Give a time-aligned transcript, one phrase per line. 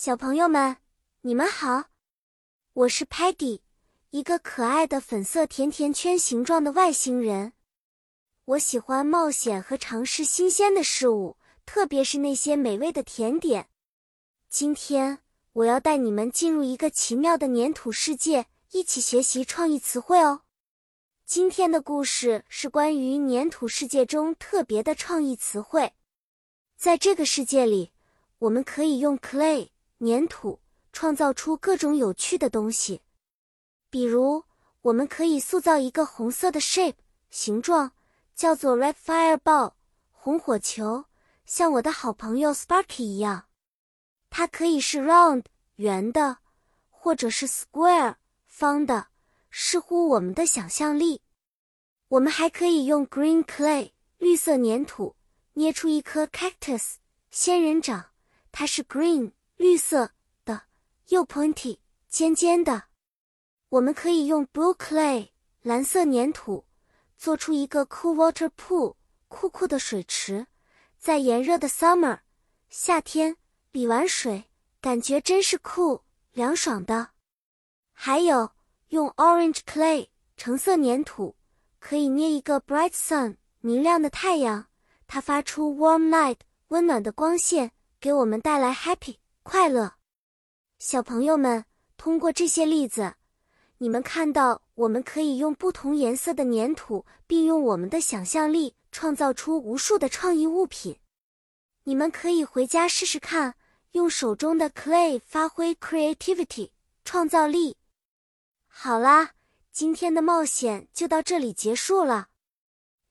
[0.00, 0.76] 小朋友们，
[1.22, 1.86] 你们好，
[2.72, 3.62] 我是 Patty，
[4.10, 7.54] 一个可爱的粉色甜甜圈形状的外星人。
[8.44, 13.70] 我喜欢冒险和尝试新鲜的事物，特别是那些美味的甜点。
[14.48, 15.18] 今天
[15.52, 20.42] 我要带你们进入一个奇妙的粘土世界，一起学习创意词汇哦。
[21.26, 25.92] 今天的故事是关于粘土世界中特别的创意词汇。
[26.76, 27.90] 在这个世界里，
[28.38, 29.70] 我们可以用 clay。
[30.00, 30.60] 粘土
[30.92, 33.02] 创造出各种有趣的东西，
[33.90, 34.44] 比如
[34.82, 36.94] 我们可以塑造一个红色的 shape
[37.30, 37.92] 形状，
[38.34, 39.72] 叫做 red fireball
[40.12, 41.04] 红火球，
[41.44, 43.46] 像我的好朋友 Sparky 一样。
[44.30, 45.44] 它可以是 round
[45.76, 46.38] 圆的，
[46.90, 49.08] 或者是 square 方的，
[49.50, 51.22] 视乎我们的想象力。
[52.08, 55.16] 我们还可以用 green clay 绿色粘土
[55.54, 56.94] 捏出一颗 cactus
[57.30, 58.06] 仙人掌，
[58.52, 59.32] 它是 green。
[59.58, 60.12] 绿色
[60.44, 60.62] 的，
[61.08, 62.84] 又 pointy 尖尖的。
[63.70, 65.30] 我们可以用 blue clay
[65.62, 66.64] 蓝色粘土
[67.16, 68.94] 做出一个 cool water pool
[69.26, 70.46] 酷酷的水池，
[70.96, 72.20] 在炎热的 summer
[72.68, 73.36] 夏天
[73.72, 74.44] 里玩水，
[74.80, 77.10] 感觉真是酷凉爽的。
[77.92, 78.52] 还有
[78.90, 80.06] 用 orange clay
[80.36, 81.34] 橙色粘土
[81.80, 84.68] 可以捏一个 bright sun 明亮的太阳，
[85.08, 89.16] 它发出 warm light 温暖的光线，给我们带来 happy。
[89.50, 89.94] 快乐，
[90.78, 91.64] 小朋友们，
[91.96, 93.14] 通过这些例子，
[93.78, 101.00] 你们看到我们可以用不同颜色的粘土，并用我们的想象力创造出无数的创意物品。
[101.84, 103.54] 你们可以回家试试看，
[103.92, 107.78] 用手中的 clay 发挥 creativity 创造力。
[108.66, 109.30] 好啦，
[109.72, 112.28] 今天的冒险就到这里结束了。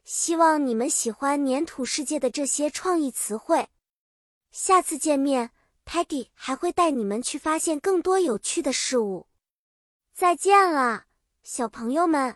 [0.04, 3.70] 希望你们喜欢粘土世界的这些创意词汇。
[4.52, 5.50] 下次见面。
[5.88, 9.28] Patty 还会带你们去发现更多有趣的事物。
[10.14, 11.06] 再见了，
[11.44, 12.36] 小朋友们！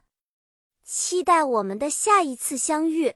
[0.85, 3.15] 期待我们的下一次相遇。